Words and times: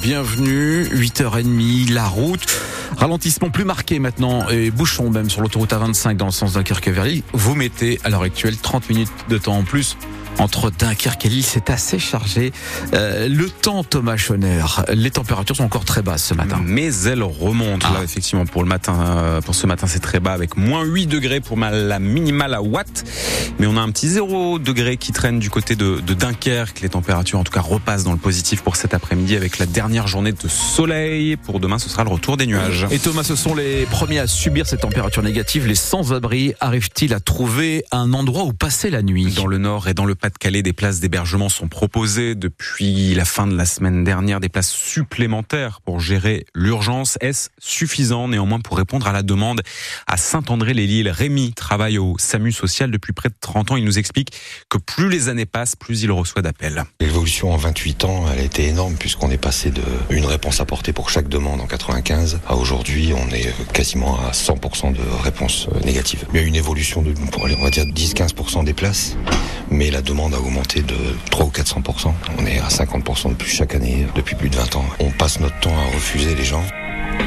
bienvenue. 0.00 0.84
8h30, 0.84 1.92
la 1.92 2.06
route. 2.06 2.46
Ralentissement 2.96 3.50
plus 3.50 3.64
marqué 3.64 3.98
maintenant 3.98 4.48
et 4.48 4.70
bouchon 4.70 5.10
même 5.10 5.28
sur 5.28 5.40
l'autoroute 5.40 5.72
A25 5.72 6.16
dans 6.16 6.26
le 6.26 6.32
sens 6.32 6.54
Dunkerque-Verly. 6.54 7.24
Vous 7.32 7.54
mettez 7.54 8.00
à 8.04 8.10
l'heure 8.10 8.22
actuelle 8.22 8.56
30 8.56 8.88
minutes 8.88 9.12
de 9.28 9.38
temps 9.38 9.56
en 9.56 9.64
plus 9.64 9.96
entre 10.38 10.70
Dunkerque 10.70 11.26
et 11.26 11.28
Lille, 11.28 11.44
c'est 11.44 11.70
assez 11.70 11.98
chargé. 11.98 12.52
Euh, 12.94 13.28
le 13.28 13.48
temps, 13.48 13.84
Thomas 13.84 14.16
Schoner, 14.16 14.62
les 14.92 15.10
températures 15.10 15.56
sont 15.56 15.64
encore 15.64 15.84
très 15.84 16.02
basses 16.02 16.24
ce 16.24 16.34
matin. 16.34 16.60
Mais 16.64 16.92
elles 17.04 17.22
remontent. 17.22 17.92
Là, 17.92 18.02
effectivement, 18.02 18.46
pour 18.46 18.62
le 18.62 18.68
matin, 18.68 18.94
euh, 19.00 19.40
pour 19.40 19.54
ce 19.54 19.66
matin, 19.66 19.86
c'est 19.86 20.00
très 20.00 20.20
bas 20.20 20.32
avec 20.32 20.56
moins 20.56 20.84
8 20.84 21.06
degrés 21.06 21.40
pour 21.40 21.58
la 21.58 21.98
minimale 21.98 22.54
à 22.54 22.62
Watt. 22.62 23.04
Mais 23.58 23.66
on 23.66 23.76
a 23.76 23.80
un 23.80 23.90
petit 23.90 24.08
0 24.08 24.58
degré 24.58 24.96
qui 24.96 25.12
traîne 25.12 25.38
du 25.38 25.50
côté 25.50 25.76
de, 25.76 26.00
de 26.00 26.14
Dunkerque. 26.14 26.80
Les 26.80 26.88
températures, 26.88 27.38
en 27.38 27.44
tout 27.44 27.52
cas, 27.52 27.60
repassent 27.60 28.04
dans 28.04 28.12
le 28.12 28.18
positif 28.18 28.62
pour 28.62 28.76
cet 28.76 28.94
après-midi 28.94 29.36
avec 29.36 29.58
la 29.58 29.66
dernière 29.66 30.06
journée 30.06 30.32
de 30.32 30.48
soleil. 30.48 31.36
Pour 31.36 31.60
demain, 31.60 31.78
ce 31.78 31.88
sera 31.88 32.04
le 32.04 32.10
retour 32.10 32.36
des 32.36 32.46
nuages. 32.46 32.86
Et 32.90 32.98
Thomas, 32.98 33.22
ce 33.22 33.36
sont 33.36 33.54
les 33.54 33.86
premiers 33.86 34.18
à 34.18 34.26
subir 34.26 34.66
ces 34.66 34.76
températures 34.76 35.22
négatives. 35.22 35.66
Les 35.66 35.74
sans-abri 35.74 36.54
arrivent-ils 36.60 37.14
à 37.14 37.20
trouver 37.20 37.84
un 37.90 38.12
endroit 38.12 38.44
où 38.44 38.52
passer 38.52 38.90
la 38.90 39.02
nuit? 39.02 39.32
Dans 39.34 39.46
le 39.46 39.58
nord 39.58 39.88
et 39.88 39.94
dans 39.94 40.04
le 40.04 40.14
Pas-de-Calais, 40.26 40.62
des 40.62 40.72
places 40.72 40.98
d'hébergement 40.98 41.48
sont 41.48 41.68
proposées 41.68 42.34
depuis 42.34 43.14
la 43.14 43.24
fin 43.24 43.46
de 43.46 43.56
la 43.56 43.64
semaine 43.64 44.02
dernière, 44.02 44.40
des 44.40 44.48
places 44.48 44.72
supplémentaires 44.72 45.80
pour 45.82 46.00
gérer 46.00 46.46
l'urgence. 46.52 47.16
Est-ce 47.20 47.50
suffisant 47.60 48.26
néanmoins 48.26 48.58
pour 48.58 48.76
répondre 48.76 49.06
à 49.06 49.12
la 49.12 49.22
demande 49.22 49.62
à 50.08 50.16
Saint-André-les-Lilles? 50.16 51.10
Rémi 51.10 51.52
travaille 51.52 51.98
au 51.98 52.16
SAMU 52.18 52.50
social 52.50 52.90
depuis 52.90 53.12
près 53.12 53.28
de 53.28 53.36
30 53.40 53.70
ans. 53.70 53.76
Il 53.76 53.84
nous 53.84 54.00
explique 54.00 54.32
que 54.68 54.78
plus 54.78 55.08
les 55.08 55.28
années 55.28 55.46
passent, 55.46 55.76
plus 55.76 56.02
il 56.02 56.10
reçoit 56.10 56.42
d'appels. 56.42 56.82
L'évolution 56.98 57.52
en 57.52 57.56
28 57.56 58.04
ans, 58.06 58.24
elle 58.32 58.40
a 58.40 58.42
été 58.42 58.66
énorme 58.66 58.96
puisqu'on 58.96 59.30
est 59.30 59.38
passé 59.38 59.70
de 59.70 59.82
une 60.10 60.26
réponse 60.26 60.58
apportée 60.58 60.92
pour 60.92 61.08
chaque 61.08 61.28
demande 61.28 61.60
en 61.60 61.68
95 61.68 62.40
à 62.48 62.56
aujourd'hui, 62.56 63.12
on 63.14 63.32
est 63.32 63.54
quasiment 63.72 64.18
à 64.26 64.32
100% 64.32 64.92
de 64.92 65.22
réponses 65.22 65.68
négatives. 65.84 66.26
Il 66.34 66.40
y 66.40 66.42
a 66.42 66.46
une 66.46 66.56
évolution 66.56 67.00
de, 67.00 67.14
on 67.38 67.62
va 67.62 67.70
dire 67.70 67.84
10-15% 67.84 68.64
des 68.64 68.74
places, 68.74 69.16
mais 69.70 69.90
la 69.90 70.02
demande 70.02 70.34
a 70.34 70.38
augmenté 70.38 70.82
de 70.82 70.96
3 71.30 71.46
ou 71.46 71.50
400%. 71.50 72.12
On 72.38 72.46
est 72.46 72.58
à 72.58 72.68
50% 72.68 73.30
de 73.30 73.34
plus 73.34 73.50
chaque 73.50 73.74
année 73.74 74.06
depuis 74.14 74.34
plus 74.34 74.48
de 74.48 74.56
20 74.56 74.76
ans. 74.76 74.84
On 75.00 75.10
passe 75.10 75.40
notre 75.40 75.58
temps 75.60 75.76
à 75.76 75.94
refuser 75.94 76.34
les 76.34 76.44
gens. 76.44 76.64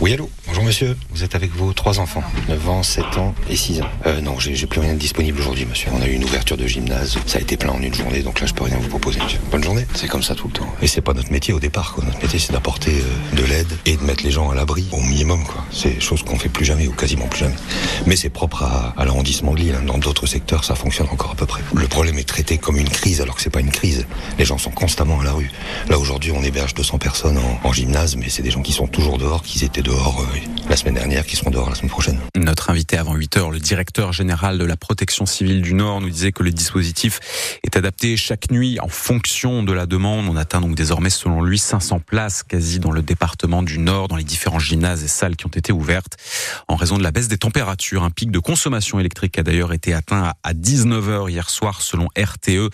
Oui, 0.00 0.12
allô? 0.14 0.28
Bonjour 0.52 0.64
monsieur, 0.64 0.98
vous 1.12 1.24
êtes 1.24 1.34
avec 1.34 1.50
vos 1.56 1.72
trois 1.72 1.98
enfants, 1.98 2.22
9 2.50 2.68
ans, 2.68 2.82
7 2.82 3.04
ans 3.16 3.34
et 3.48 3.56
6 3.56 3.80
ans. 3.80 3.86
Euh, 4.04 4.20
non, 4.20 4.38
j'ai 4.38 4.66
plus 4.66 4.80
rien 4.80 4.92
de 4.92 4.98
disponible 4.98 5.40
aujourd'hui 5.40 5.64
monsieur. 5.64 5.88
On 5.94 6.02
a 6.02 6.06
eu 6.06 6.12
une 6.12 6.24
ouverture 6.24 6.58
de 6.58 6.66
gymnase, 6.66 7.16
ça 7.24 7.38
a 7.38 7.40
été 7.40 7.56
plein 7.56 7.70
en 7.70 7.80
une 7.80 7.94
journée, 7.94 8.20
donc 8.20 8.38
là 8.38 8.46
je 8.46 8.52
peux 8.52 8.64
rien 8.64 8.76
vous 8.76 8.90
proposer 8.90 9.18
monsieur. 9.20 9.40
Bonne 9.50 9.64
journée, 9.64 9.86
c'est 9.94 10.08
comme 10.08 10.22
ça 10.22 10.34
tout 10.34 10.48
le 10.48 10.52
temps. 10.52 10.68
Et 10.82 10.88
c'est 10.88 11.00
pas 11.00 11.14
notre 11.14 11.32
métier 11.32 11.54
au 11.54 11.58
départ, 11.58 11.94
quoi. 11.94 12.04
Notre 12.04 12.20
métier 12.20 12.38
c'est 12.38 12.52
d'apporter 12.52 12.90
euh, 12.90 13.36
de 13.36 13.44
l'aide 13.44 13.72
et 13.86 13.96
de 13.96 14.02
mettre 14.02 14.24
les 14.24 14.30
gens 14.30 14.50
à 14.50 14.54
l'abri 14.54 14.84
au 14.92 15.00
minimum, 15.00 15.42
quoi. 15.42 15.64
C'est 15.70 15.98
chose 16.00 16.22
qu'on 16.22 16.38
fait 16.38 16.50
plus 16.50 16.66
jamais 16.66 16.86
ou 16.86 16.92
quasiment 16.92 17.28
plus 17.28 17.40
jamais. 17.40 17.56
Mais 18.04 18.16
c'est 18.16 18.28
propre 18.28 18.62
à, 18.62 18.92
à 18.98 19.06
l'arrondissement 19.06 19.54
de 19.54 19.58
Lille. 19.60 19.74
Hein. 19.74 19.84
Dans 19.86 19.96
d'autres 19.96 20.26
secteurs, 20.26 20.64
ça 20.64 20.74
fonctionne 20.74 21.08
encore 21.10 21.30
à 21.30 21.34
peu 21.34 21.46
près. 21.46 21.62
Le 21.74 21.88
problème 21.88 22.18
est 22.18 22.28
traité 22.28 22.58
comme 22.58 22.76
une 22.76 22.90
crise 22.90 23.22
alors 23.22 23.36
que 23.36 23.40
c'est 23.40 23.48
pas 23.48 23.60
une 23.60 23.72
crise. 23.72 24.04
Les 24.38 24.44
gens 24.44 24.58
sont 24.58 24.70
constamment 24.70 25.18
à 25.20 25.24
la 25.24 25.32
rue. 25.32 25.50
Là 25.88 25.98
aujourd'hui, 25.98 26.30
on 26.30 26.42
héberge 26.42 26.74
200 26.74 26.98
personnes 26.98 27.38
en, 27.38 27.66
en 27.66 27.72
gymnase, 27.72 28.16
mais 28.16 28.28
c'est 28.28 28.42
des 28.42 28.50
gens 28.50 28.60
qui 28.60 28.72
sont 28.72 28.86
toujours 28.86 29.16
dehors, 29.16 29.42
qui 29.42 29.64
étaient 29.64 29.80
dehors 29.80 30.20
euh, 30.20 30.41
right. 30.46 30.61
La 30.72 30.76
semaine 30.78 30.94
dernière, 30.94 31.26
qui 31.26 31.36
seront 31.36 31.50
dehors 31.50 31.68
la 31.68 31.74
semaine 31.74 31.90
prochaine. 31.90 32.18
Notre 32.34 32.70
invité 32.70 32.96
avant 32.96 33.14
8 33.14 33.36
heures, 33.36 33.50
le 33.50 33.58
directeur 33.58 34.14
général 34.14 34.56
de 34.56 34.64
la 34.64 34.78
protection 34.78 35.26
civile 35.26 35.60
du 35.60 35.74
Nord, 35.74 36.00
nous 36.00 36.08
disait 36.08 36.32
que 36.32 36.42
le 36.42 36.50
dispositif 36.50 37.20
est 37.62 37.76
adapté 37.76 38.16
chaque 38.16 38.50
nuit 38.50 38.80
en 38.80 38.88
fonction 38.88 39.62
de 39.62 39.72
la 39.74 39.84
demande. 39.84 40.26
On 40.30 40.36
atteint 40.36 40.62
donc 40.62 40.74
désormais, 40.74 41.10
selon 41.10 41.42
lui, 41.42 41.58
500 41.58 42.00
places 42.00 42.42
quasi 42.42 42.78
dans 42.78 42.90
le 42.90 43.02
département 43.02 43.62
du 43.62 43.78
Nord, 43.80 44.08
dans 44.08 44.16
les 44.16 44.24
différents 44.24 44.58
gymnases 44.58 45.04
et 45.04 45.08
salles 45.08 45.36
qui 45.36 45.44
ont 45.44 45.50
été 45.50 45.72
ouvertes. 45.72 46.16
En 46.68 46.76
raison 46.76 46.96
de 46.96 47.02
la 47.02 47.10
baisse 47.10 47.28
des 47.28 47.36
températures, 47.36 48.02
un 48.02 48.10
pic 48.10 48.30
de 48.30 48.38
consommation 48.38 48.98
électrique 48.98 49.38
a 49.38 49.42
d'ailleurs 49.42 49.74
été 49.74 49.92
atteint 49.92 50.32
à 50.42 50.54
19h 50.54 51.28
hier 51.28 51.50
soir, 51.50 51.82
selon 51.82 52.08
RTE. 52.16 52.70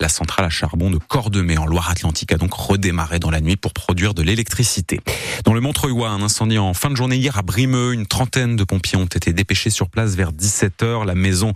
La 0.00 0.08
centrale 0.08 0.46
à 0.46 0.50
charbon 0.50 0.90
de 0.90 0.96
Cordemais 0.96 1.58
en 1.58 1.66
Loire-Atlantique 1.66 2.32
a 2.32 2.38
donc 2.38 2.54
redémarré 2.54 3.18
dans 3.18 3.30
la 3.30 3.42
nuit 3.42 3.56
pour 3.56 3.74
produire 3.74 4.14
de 4.14 4.22
l'électricité. 4.22 5.00
Dans 5.44 5.52
le 5.52 5.60
Montreuil, 5.60 5.92
un 6.02 6.22
incendie 6.22 6.56
en 6.56 6.72
fin 6.72 6.88
de 6.88 6.96
journée 6.96 7.16
hier 7.16 7.41
à 7.42 7.44
Brimeux. 7.44 7.92
Une 7.92 8.06
trentaine 8.06 8.54
de 8.54 8.62
pompiers 8.62 8.96
ont 8.96 9.06
été 9.06 9.32
dépêchés 9.32 9.70
sur 9.70 9.88
place 9.88 10.14
vers 10.14 10.32
17h. 10.32 11.04
La 11.04 11.16
maison 11.16 11.52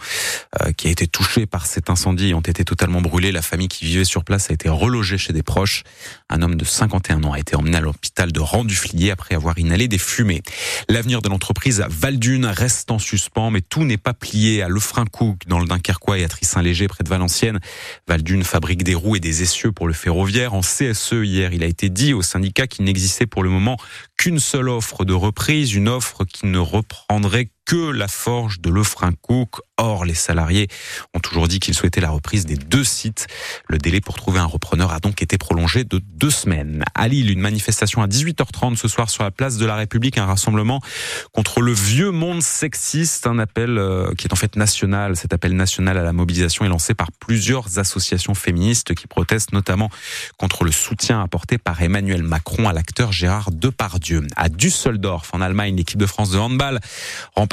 euh, 0.61 0.73
qui 0.73 0.89
a 0.89 0.91
été 0.91 1.07
touchée 1.07 1.47
par 1.47 1.65
cet 1.67 1.91
incendie 1.91 2.35
ont 2.35 2.41
été 2.41 2.65
totalement 2.65 3.01
brûlée. 3.01 3.31
La 3.31 3.43
famille 3.43 3.69
qui 3.69 3.85
vivait 3.85 4.05
sur 4.05 4.25
place 4.25 4.51
a 4.51 4.55
été 4.55 4.69
relogée 4.69 5.17
chez 5.17 5.33
des 5.33 5.45
proches. 5.45 5.85
Un 6.29 6.43
homme 6.43 6.57
de 6.57 6.65
51 6.65 7.23
ans 7.23 7.33
a 7.33 7.39
été 7.39 7.55
emmené 7.55 7.77
à 7.77 7.81
l'hôpital 7.81 8.33
de 8.33 8.41
Rang-du-Flier 8.41 9.13
après 9.13 9.37
avoir 9.37 9.57
inhalé 9.59 9.87
des 9.87 9.99
fumées. 9.99 10.43
L'avenir 10.89 11.23
de 11.23 11.29
l'entreprise 11.29 11.85
Valdune 11.89 12.47
reste 12.47 12.91
en 12.91 12.99
suspens, 12.99 13.53
mais 13.53 13.61
tout 13.61 13.85
n'est 13.85 13.97
pas 13.97 14.13
plié 14.13 14.63
à 14.63 14.69
Lefrancouc, 14.69 15.47
dans 15.47 15.61
le 15.61 15.67
Dunkerquois 15.67 16.19
et 16.19 16.25
à 16.25 16.29
Trissin-Léger, 16.29 16.89
près 16.89 17.05
de 17.05 17.09
Valenciennes. 17.09 17.61
Valdune 18.09 18.43
fabrique 18.43 18.83
des 18.83 18.97
roues 18.97 19.17
et 19.17 19.21
des 19.21 19.43
essieux 19.43 19.71
pour 19.71 19.87
le 19.87 19.93
ferroviaire. 19.93 20.55
En 20.55 20.63
CSE, 20.63 21.23
hier, 21.23 21.53
il 21.53 21.63
a 21.63 21.67
été 21.67 21.91
dit 21.91 22.13
au 22.13 22.23
syndicat 22.23 22.67
qu'il 22.67 22.85
n'existait 22.85 23.27
pour 23.27 23.45
le 23.45 23.51
moment 23.51 23.77
qu'une 24.17 24.39
seule 24.39 24.69
offre 24.69 25.05
de 25.05 25.13
reprise, 25.13 25.75
une 25.75 25.89
offre 25.89 26.25
qui 26.25 26.47
ne 26.47 26.59
reprendrait 26.59 27.51
que 27.67 27.91
la 27.91 28.09
forge 28.09 28.61
de 28.61 28.71
Lefrancouc. 28.71 29.61
Or, 29.79 30.07
les 30.07 30.15
salariés 30.15 30.69
ont 31.13 31.21
toujours 31.21 31.49
dit 31.49 31.61
qu'ils 31.61 31.75
souhaitaient 31.75 32.01
la 32.01 32.09
reprise 32.09 32.47
des 32.47 32.57
deux 32.57 32.85
sites. 32.85 33.27
Le 33.69 33.77
délai 33.77 34.01
pour 34.01 34.15
trouver 34.15 34.39
un 34.39 34.47
repreneur 34.47 34.91
a 34.91 35.01
donc 35.01 35.21
été 35.21 35.37
prolongé 35.37 35.85
de 35.85 35.99
deux 35.99 36.31
semaines. 36.31 36.83
À 36.95 37.09
Lille, 37.09 37.31
une 37.31 37.41
manifestation 37.41 38.01
à 38.01 38.07
18h30 38.07 38.77
ce 38.77 38.89
soir 38.89 39.11
sur 39.11 39.23
la 39.23 39.31
place 39.31 39.59
de 39.59 39.67
la 39.67 39.77
République, 39.77 40.17
un 40.17 40.25
rassemblement 40.25 40.81
contre 41.33 41.61
le 41.61 41.73
vieux 41.73 42.11
monde 42.11 42.41
sexiste, 42.41 43.27
un 43.27 43.39
appel 43.39 43.77
euh, 43.77 44.15
qui 44.17 44.27
est 44.29 44.33
en 44.33 44.37
fait 44.37 44.57
national. 44.57 45.15
Cet 45.15 45.35
appel 45.35 45.55
national 45.55 45.99
à 45.99 46.03
la 46.03 46.15
mobilisation 46.15 46.65
est 46.65 46.71
lancé 46.71 46.95
par 46.95 47.13
plusieurs 47.13 47.79
associations 47.79 48.35
féministes 48.35 48.95
qui 48.95 49.07
protestent 49.07 49.53
notamment 49.53 49.91
contre 50.39 50.65
le 50.65 50.73
soutien 50.73 51.21
apporté 51.21 51.59
par 51.59 51.83
Emmanuel 51.83 52.23
Macron 52.23 52.67
à 52.67 52.73
l'acteur 52.73 53.13
Gérard 53.13 53.51
Depardieu. 53.51 54.23
À 54.37 54.49
Düsseldorf, 54.49 55.35
en 55.35 55.43
Allemagne, 55.43 55.77
l'équipe 55.77 55.99
de 55.99 56.07
France 56.07 56.31
de 56.31 56.39
handball 56.39 56.81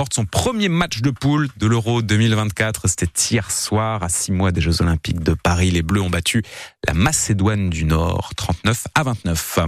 remporte 0.03 0.15
son 0.15 0.25
premier 0.25 0.67
match 0.67 1.01
de 1.01 1.11
poule 1.11 1.47
de 1.55 1.65
l'Euro 1.65 2.01
2024. 2.01 2.89
C'était 2.89 3.07
hier 3.31 3.49
soir, 3.49 4.03
à 4.03 4.09
six 4.09 4.33
mois 4.33 4.51
des 4.51 4.59
Jeux 4.59 4.81
Olympiques 4.81 5.23
de 5.23 5.33
Paris. 5.33 5.71
Les 5.71 5.81
Bleus 5.81 6.01
ont 6.01 6.09
battu 6.09 6.43
la 6.85 6.93
Macédoine 6.93 7.69
du 7.69 7.85
Nord, 7.85 8.31
39 8.35 8.87
à 8.95 9.03
29. 9.03 9.59